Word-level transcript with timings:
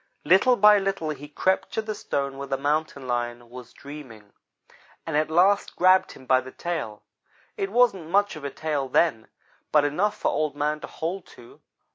Little 0.23 0.55
by 0.55 0.79
little 0.79 1.11
he 1.11 1.27
crept 1.27 1.71
to 1.73 1.81
the 1.83 1.93
stone 1.93 2.39
where 2.39 2.47
the 2.47 2.57
Mountain 2.57 3.07
lion 3.07 3.51
was 3.51 3.71
dreaming, 3.71 4.33
and 5.05 5.15
at 5.15 5.29
last 5.29 5.75
grabbed 5.75 6.13
him 6.13 6.25
by 6.25 6.41
the 6.41 6.49
tail. 6.49 7.03
It 7.55 7.69
wasn't 7.71 8.09
much 8.09 8.35
of 8.35 8.43
a 8.43 8.49
tail 8.49 8.89
then, 8.89 9.27
but 9.71 9.85
enough 9.85 10.17
for 10.17 10.31
Old 10.31 10.55
man 10.55 10.79
to 10.79 10.87
hold 10.87 11.27
to. 11.37 11.61